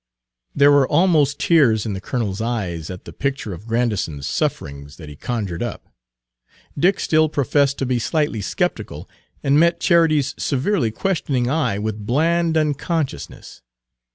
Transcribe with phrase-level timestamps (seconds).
[0.55, 4.97] There were almost tears in the colonel's eyes at the picture of Grandison's sufferings Page
[4.97, 5.93] 200 that he conjured up.
[6.75, 9.07] Dick still professed to be slightly skeptical,
[9.43, 13.61] and met Charity's severely questioning eye with bland unconsciousness.